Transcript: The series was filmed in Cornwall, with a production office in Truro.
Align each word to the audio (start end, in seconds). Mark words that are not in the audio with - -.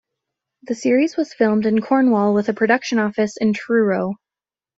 The 0.63 0.73
series 0.73 1.15
was 1.15 1.35
filmed 1.35 1.67
in 1.67 1.79
Cornwall, 1.79 2.33
with 2.33 2.49
a 2.49 2.55
production 2.55 2.97
office 2.97 3.37
in 3.37 3.53
Truro. 3.53 4.15